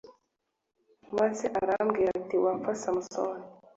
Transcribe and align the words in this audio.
Maze 1.17 1.45
aramubwira 1.61 2.09
ati 2.19 2.35
Wapfa 2.43 2.71
Samusoni 2.81 3.43